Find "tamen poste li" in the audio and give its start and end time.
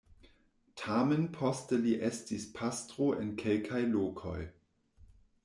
0.83-1.93